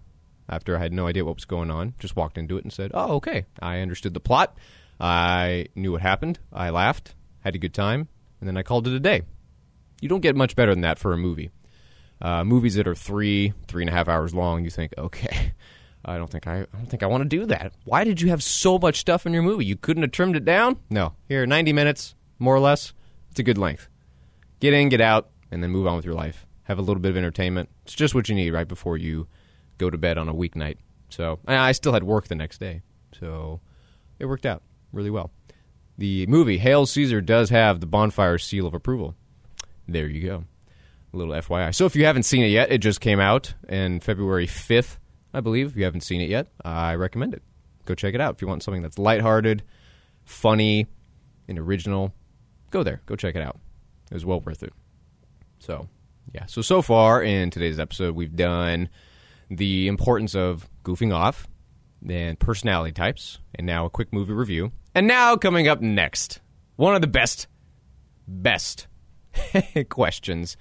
[0.48, 1.94] after I had no idea what was going on.
[1.98, 3.46] Just walked into it and said, "Oh, okay.
[3.60, 4.56] I understood the plot.
[5.00, 6.38] I knew what happened.
[6.52, 8.08] I laughed, had a good time,
[8.40, 9.22] and then I called it a day."
[10.00, 11.50] You don't get much better than that for a movie.
[12.20, 15.52] Uh, movies that are three, three and a half hours long, you think, okay,
[16.06, 17.72] I don't think I, I don't think I want to do that.
[17.84, 19.64] Why did you have so much stuff in your movie?
[19.66, 20.78] You couldn't have trimmed it down?
[20.88, 21.14] No.
[21.28, 22.92] Here, ninety minutes, more or less.
[23.30, 23.88] It's a good length
[24.60, 26.46] get in, get out, and then move on with your life.
[26.64, 27.68] Have a little bit of entertainment.
[27.84, 29.28] It's just what you need right before you
[29.78, 30.76] go to bed on a weeknight.
[31.08, 32.82] So I still had work the next day,
[33.18, 33.60] so
[34.18, 35.30] it worked out really well.
[35.98, 39.14] The movie Hail Caesar does have the bonfire seal of approval.
[39.86, 40.44] There you go.
[41.12, 41.74] A little FYI.
[41.74, 44.98] So if you haven't seen it yet, it just came out in February 5th,
[45.36, 45.68] I believe.
[45.68, 47.42] If you haven't seen it yet, I recommend it.
[47.84, 48.36] Go check it out.
[48.36, 49.62] If you want something that's lighthearted,
[50.24, 50.86] funny,
[51.46, 52.14] and original,
[52.70, 53.02] go there.
[53.04, 53.58] Go check it out.
[54.10, 54.72] It was well worth it.
[55.58, 55.88] So,
[56.32, 56.46] yeah.
[56.46, 58.88] So, so far in today's episode, we've done
[59.50, 61.46] the importance of goofing off
[62.08, 64.72] and personality types, and now a quick movie review.
[64.94, 66.40] And now, coming up next,
[66.76, 67.46] one of the best,
[68.26, 68.86] best
[69.90, 70.56] questions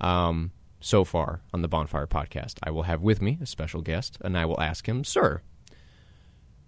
[0.00, 0.50] um,
[0.84, 2.58] so far on the Bonfire podcast.
[2.62, 5.40] I will have with me a special guest, and I will ask him, Sir,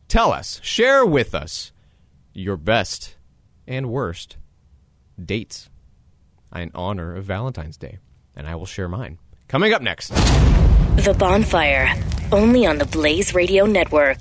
[0.08, 1.72] tell us, share with us
[2.32, 3.16] your best
[3.66, 4.38] and worst
[5.22, 5.68] dates
[6.54, 7.98] in honor of Valentine's Day,
[8.34, 9.18] and I will share mine.
[9.48, 11.92] Coming up next The Bonfire,
[12.32, 14.18] only on the Blaze Radio Network.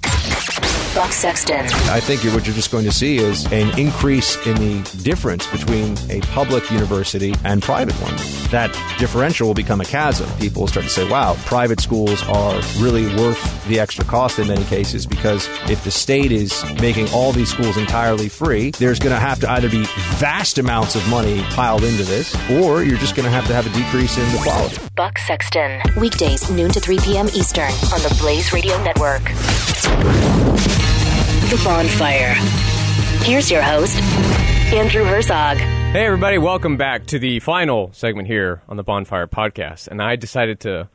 [0.95, 1.65] Buck Sexton.
[1.89, 5.97] I think what you're just going to see is an increase in the difference between
[6.09, 8.15] a public university and private one.
[8.51, 10.29] That differential will become a chasm.
[10.39, 14.47] People will start to say, wow, private schools are really worth the extra cost in
[14.47, 19.13] many cases because if the state is making all these schools entirely free, there's going
[19.13, 19.83] to have to either be
[20.15, 23.67] vast amounts of money piled into this or you're just going to have to have
[23.67, 24.77] a decrease in the quality.
[24.95, 25.81] Buck Sexton.
[25.99, 27.27] Weekdays, noon to 3 p.m.
[27.35, 29.23] Eastern on the Blaze Radio Network.
[31.55, 32.33] The Bonfire.
[33.23, 33.97] Here's your host,
[34.73, 35.55] Andrew Herzog.
[35.55, 39.87] Hey, everybody, welcome back to the final segment here on the Bonfire podcast.
[39.87, 40.89] And I decided to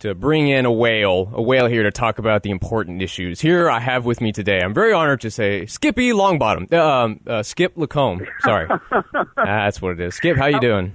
[0.00, 3.40] to bring in a whale, a whale here to talk about the important issues.
[3.40, 7.44] Here I have with me today, I'm very honored to say Skippy Longbottom, um, uh,
[7.44, 8.26] Skip LaCombe.
[8.40, 8.68] Sorry,
[9.36, 10.16] that's what it is.
[10.16, 10.94] Skip, how you doing?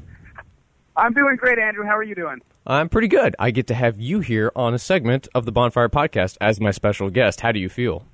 [0.98, 1.86] I'm doing great, Andrew.
[1.86, 2.42] How are you doing?
[2.68, 3.38] I'm pretty good.
[3.40, 6.72] I get to have you here on a segment of the Bonfire podcast as my
[6.72, 7.40] special guest.
[7.40, 8.06] How do you feel?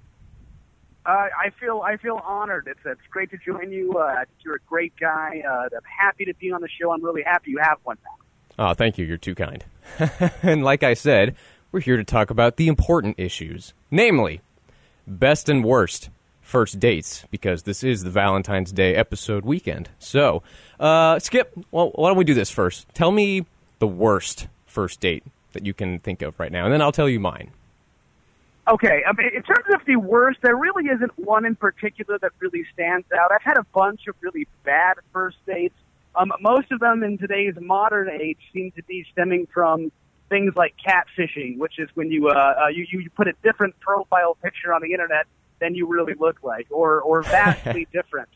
[1.07, 2.67] Uh, I feel I feel honored.
[2.67, 3.93] It's it's great to join you.
[3.97, 5.41] Uh, you're a great guy.
[5.47, 6.91] Uh, I'm happy to be on the show.
[6.91, 7.97] I'm really happy you have one.
[8.59, 9.05] Oh, thank you.
[9.05, 9.63] You're too kind.
[10.43, 11.37] and like I said,
[11.71, 14.41] we're here to talk about the important issues, namely
[15.07, 16.09] best and worst
[16.41, 19.89] first dates, because this is the Valentine's Day episode weekend.
[19.99, 20.43] So,
[20.77, 22.87] uh, Skip, well, why don't we do this first?
[22.93, 23.45] Tell me
[23.79, 27.07] the worst first date that you can think of right now, and then I'll tell
[27.07, 27.51] you mine.
[28.67, 32.31] Okay, I mean, in terms of the worst, there really isn't one in particular that
[32.39, 33.31] really stands out.
[33.31, 35.75] I've had a bunch of really bad first dates.
[36.15, 39.91] Um, most of them in today's modern age seem to be stemming from
[40.29, 44.35] things like catfishing, which is when you uh, uh, you you put a different profile
[44.43, 45.27] picture on the internet
[45.59, 48.29] than you really look like, or or vastly different.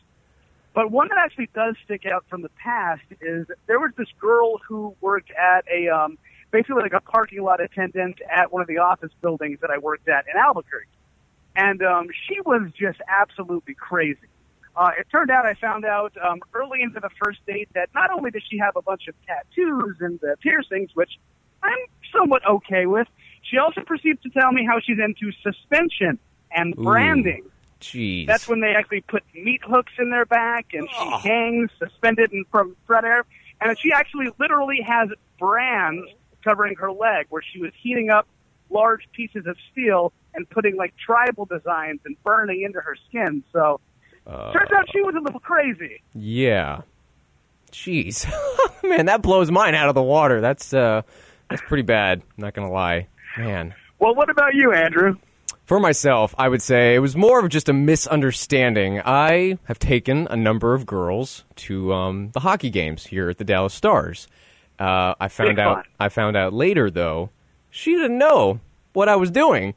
[0.74, 4.58] But one that actually does stick out from the past is there was this girl
[4.66, 6.16] who worked at a um,
[6.52, 10.08] basically like a parking lot attendant at one of the office buildings that I worked
[10.08, 10.86] at in Albuquerque,
[11.56, 14.28] and um, she was just absolutely crazy.
[14.76, 18.10] Uh, it turned out I found out um, early into the first date that not
[18.10, 21.10] only does she have a bunch of tattoos and uh, piercings, which
[21.62, 21.78] I'm
[22.14, 23.06] somewhat okay with,
[23.42, 26.18] she also proceeds to tell me how she's into suspension
[26.50, 27.44] and branding.
[27.80, 28.26] Jeez.
[28.26, 32.44] That's when they actually put meat hooks in their back and she hangs suspended in
[32.50, 33.24] from front air.
[33.60, 36.06] And she actually literally has brands
[36.44, 38.26] covering her leg where she was heating up
[38.70, 43.42] large pieces of steel and putting like tribal designs and burning into her skin.
[43.52, 43.80] So
[44.26, 46.02] turns out she was a little crazy.
[46.14, 46.82] Yeah.
[47.70, 48.30] Jeez.
[48.82, 50.40] Man, that blows mine out of the water.
[50.40, 51.02] That's uh
[51.48, 53.08] that's pretty bad, not gonna lie.
[53.36, 53.74] Man.
[53.98, 55.16] Well, what about you, Andrew?
[55.64, 59.00] For myself, I would say it was more of just a misunderstanding.
[59.00, 63.44] I have taken a number of girls to um, the hockey games here at the
[63.44, 64.26] Dallas Stars.
[64.82, 65.86] Uh, I found out.
[66.00, 67.30] I found out later, though,
[67.70, 68.58] she didn't know
[68.94, 69.74] what I was doing.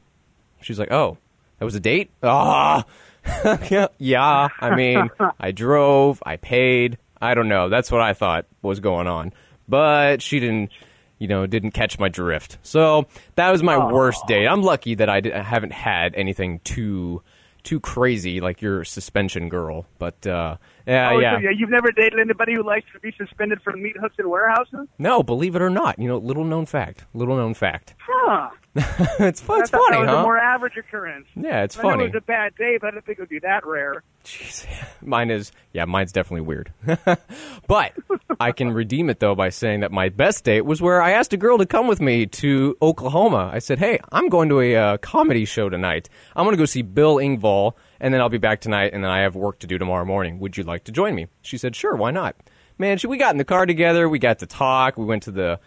[0.60, 1.16] She's like, "Oh,
[1.58, 2.84] that was a date." Ah,
[3.70, 4.48] yeah, yeah.
[4.60, 5.08] I mean,
[5.40, 6.98] I drove, I paid.
[7.20, 7.68] I don't know.
[7.68, 9.32] That's what I thought was going on,
[9.68, 10.70] but she didn't.
[11.18, 12.58] You know, didn't catch my drift.
[12.62, 14.46] So that was my worst date.
[14.46, 17.22] I'm lucky that I haven't had anything too
[17.62, 19.86] too crazy like your suspension girl.
[19.98, 20.56] But uh,
[20.86, 21.36] yeah, oh, yeah.
[21.36, 24.28] So, yeah, you've never dated anybody who likes to be suspended from meat hooks in
[24.30, 24.88] warehouses?
[24.98, 27.04] No, believe it or not, you know, little known fact.
[27.12, 27.94] Little known fact.
[27.98, 28.50] Huh.
[28.76, 29.62] it's fun.
[29.62, 30.16] It's I funny, that was huh?
[30.16, 31.26] a more average occurrence.
[31.34, 32.04] Yeah, it's I funny.
[32.04, 34.02] it was a bad day, but I didn't think it would be that rare.
[34.24, 34.66] Jeez,
[35.02, 36.72] mine is yeah, mine's definitely weird.
[37.66, 37.92] but
[38.38, 41.32] I can redeem it though by saying that my best date was where I asked
[41.32, 43.50] a girl to come with me to Oklahoma.
[43.52, 46.10] I said, "Hey, I'm going to a uh, comedy show tonight.
[46.34, 49.10] I'm going to go see Bill Engvall, and then I'll be back tonight, and then
[49.10, 50.38] I have work to do tomorrow morning.
[50.40, 52.36] Would you like to join me?" She said, "Sure, why not?"
[52.78, 54.08] Man, she, we got in the car together.
[54.08, 54.96] We got to talk.
[54.98, 55.60] We went to the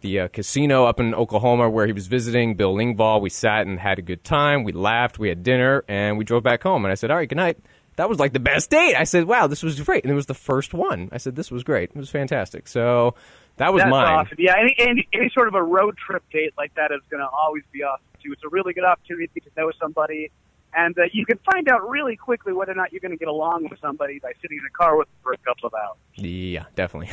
[0.00, 3.20] the uh, casino up in Oklahoma where he was visiting, Bill Engvall.
[3.20, 4.62] We sat and had a good time.
[4.62, 5.18] We laughed.
[5.18, 6.84] We had dinner, and we drove back home.
[6.84, 7.58] And I said, "All right, good night."
[7.96, 8.94] That was like the best date.
[8.94, 11.08] I said, "Wow, this was great," and it was the first one.
[11.12, 11.90] I said, "This was great.
[11.90, 13.14] It was fantastic." So
[13.56, 14.18] that was That's mine.
[14.18, 14.36] awesome.
[14.38, 17.28] Yeah, any, any, any sort of a road trip date like that is going to
[17.28, 18.32] always be awesome, too.
[18.32, 20.30] It's a really good opportunity to know somebody.
[20.74, 23.28] And uh, you can find out really quickly whether or not you're going to get
[23.28, 25.96] along with somebody by sitting in a car with them for a couple of hours.
[26.16, 27.10] Yeah, definitely.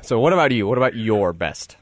[0.02, 0.66] so what about you?
[0.66, 1.76] What about your best?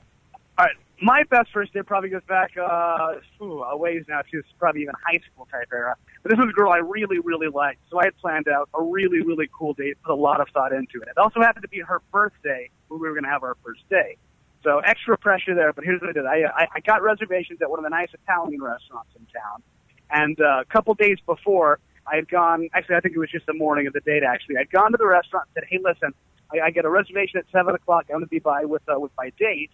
[0.59, 0.77] All right.
[1.03, 4.95] My best first date probably goes back uh, ooh, a ways now to probably even
[5.05, 5.95] high school type era.
[6.23, 7.81] But this was a girl I really, really liked.
[7.91, 10.73] So I had planned out a really, really cool date, put a lot of thought
[10.73, 11.09] into it.
[11.09, 13.87] It also happened to be her birthday when we were going to have our first
[13.91, 14.17] day.
[14.65, 15.73] So extra pressure there.
[15.73, 16.27] But here's what I did.
[16.27, 19.63] I, I, I got reservations at one of the nice Italian restaurants in town.
[20.11, 21.79] And uh, a couple days before,
[22.11, 24.57] I had gone, actually, I think it was just the morning of the date, actually.
[24.59, 26.15] I'd gone to the restaurant and said, hey, listen,
[26.53, 28.07] I, I get a reservation at 7 o'clock.
[28.09, 29.71] I'm going to be by with, uh, with my date.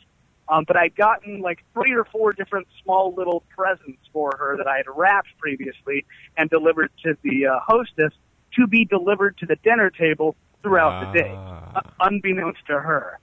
[0.48, 4.66] Um, but I'd gotten like three or four different small little presents for her that
[4.66, 6.04] I had wrapped previously
[6.36, 8.12] and delivered to the uh, hostess
[8.56, 13.18] to be delivered to the dinner table throughout the day, uh, unbeknownst to her.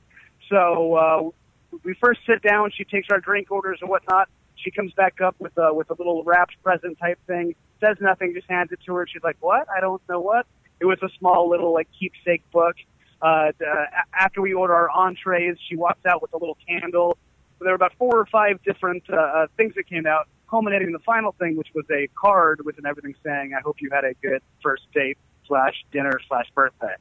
[0.49, 2.71] So uh, we first sit down.
[2.75, 4.29] She takes our drink orders and whatnot.
[4.63, 7.55] She comes back up with a with a little wrapped present type thing.
[7.79, 9.07] Says nothing, just hands it to her.
[9.07, 9.67] She's like, "What?
[9.69, 10.45] I don't know what."
[10.79, 12.75] It was a small little like keepsake book.
[13.21, 17.17] Uh, uh, after we order our entrees, she walks out with a little candle.
[17.57, 20.87] So there were about four or five different uh, uh, things that came out, culminating
[20.87, 23.89] in the final thing, which was a card with an everything saying, "I hope you
[23.91, 25.17] had a good first date
[25.47, 26.95] slash dinner slash birthday."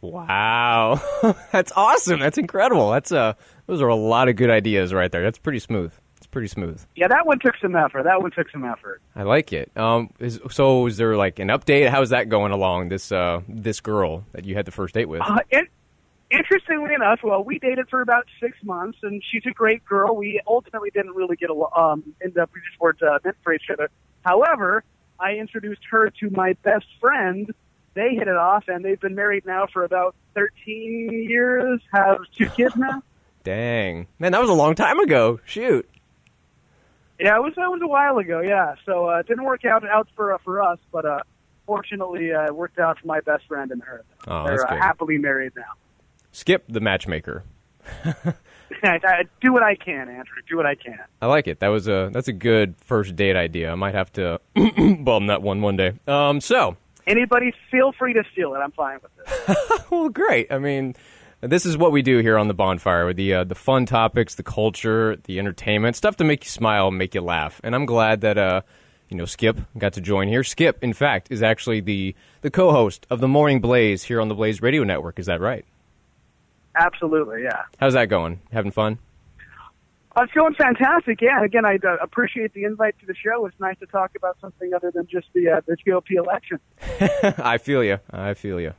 [0.00, 1.02] Wow,
[1.52, 2.20] that's awesome.
[2.20, 2.90] That's incredible.
[2.90, 3.34] That's uh,
[3.66, 5.22] those are a lot of good ideas right there.
[5.22, 5.92] That's pretty smooth.
[6.30, 6.84] Pretty smooth.
[6.94, 8.04] Yeah, that one took some effort.
[8.04, 9.02] That one took some effort.
[9.16, 9.72] I like it.
[9.76, 11.88] Um, is, so is there like an update?
[11.88, 12.88] How's that going along?
[12.88, 15.22] This uh, this girl that you had the first date with.
[15.22, 15.68] Uh, it,
[16.30, 20.14] interestingly enough, well, we dated for about six months, and she's a great girl.
[20.14, 21.70] We ultimately didn't really get along.
[21.76, 23.90] Um, end up we just weren't uh, meant for each other.
[24.24, 24.84] However,
[25.18, 27.52] I introduced her to my best friend.
[27.94, 31.80] They hit it off, and they've been married now for about thirteen years.
[31.92, 33.02] Have two kids now.
[33.42, 35.40] Dang, man, that was a long time ago.
[35.44, 35.88] Shoot.
[37.20, 38.40] Yeah, it was that was a while ago.
[38.40, 41.20] Yeah, so uh, it didn't work out out for uh, for us, but uh,
[41.66, 44.04] fortunately, uh, it worked out for my best friend and her.
[44.26, 45.72] Oh, They're uh, happily married now.
[46.32, 47.44] Skip the matchmaker.
[48.04, 50.42] I, I do what I can, Andrew.
[50.48, 51.00] Do what I can.
[51.20, 51.60] I like it.
[51.60, 53.70] That was a that's a good first date idea.
[53.70, 54.40] I might have to
[55.00, 55.92] bum that one one day.
[56.06, 58.58] Um, so Anybody, feel free to steal it.
[58.58, 59.82] I'm fine with it.
[59.90, 60.52] well, great.
[60.52, 60.94] I mean,
[61.40, 64.34] this is what we do here on the bonfire with the uh, the fun topics,
[64.34, 67.60] the culture, the entertainment, stuff to make you smile, make you laugh.
[67.64, 68.62] And I'm glad that uh,
[69.08, 70.44] you know, Skip got to join here.
[70.44, 74.34] Skip, in fact, is actually the the co-host of the Morning Blaze here on the
[74.34, 75.18] Blaze Radio Network.
[75.18, 75.64] Is that right?
[76.76, 77.62] Absolutely, yeah.
[77.78, 78.40] How's that going?
[78.52, 78.98] Having fun?
[80.16, 81.20] Uh, it's going fantastic.
[81.20, 83.46] Yeah, again, I uh, appreciate the invite to the show.
[83.46, 86.58] It's nice to talk about something other than just the uh, the GOP election.
[87.38, 87.98] I feel you.
[88.10, 88.74] I feel you.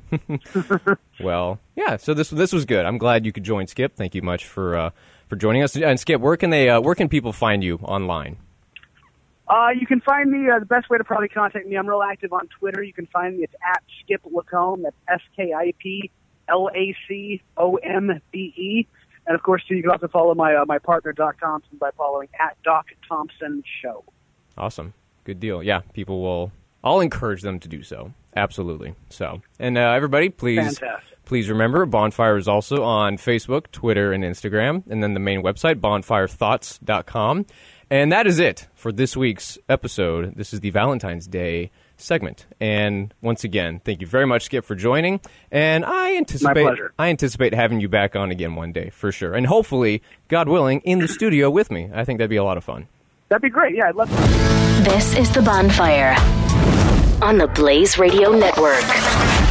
[1.22, 1.96] well, yeah.
[1.96, 2.86] So this this was good.
[2.86, 3.96] I'm glad you could join Skip.
[3.96, 4.90] Thank you much for uh,
[5.28, 5.78] for joining us.
[5.78, 8.38] And Skip, where can they uh, where can people find you online?
[9.48, 10.50] Uh, you can find me.
[10.50, 11.78] Uh, the best way to probably contact me.
[11.78, 12.84] I'm real active on Twitter.
[12.84, 13.44] You can find me.
[13.44, 14.84] It's at Skip LaCombe.
[14.84, 16.12] That's S K I P
[16.50, 18.88] L A C O M B E.
[19.28, 22.30] And of course, you can also follow my uh, my partner Doc Thompson by following
[22.40, 24.04] at Doc Thompson Show.
[24.58, 24.94] Awesome,
[25.24, 25.62] good deal.
[25.64, 26.52] Yeah, people will.
[26.84, 28.14] I'll encourage them to do so.
[28.36, 28.96] Absolutely.
[29.10, 31.26] So, and uh, everybody, please, Fantastic.
[31.26, 35.76] please remember, Bonfire is also on Facebook, Twitter, and Instagram, and then the main website,
[35.76, 37.46] bonfirethoughts.com.
[37.90, 40.36] And that is it for this week's episode.
[40.36, 42.46] This is the Valentine's Day segment.
[42.60, 45.22] And once again, thank you very much, Skip, for joining.
[45.52, 49.34] And I anticipate I anticipate having you back on again one day for sure.
[49.34, 51.90] And hopefully, God willing, in the studio with me.
[51.94, 52.88] I think that'd be a lot of fun.
[53.30, 53.76] That'd be great.
[53.76, 54.90] Yeah, I'd love to.
[54.90, 56.16] This is The Bonfire
[57.22, 59.51] on the Blaze Radio Network.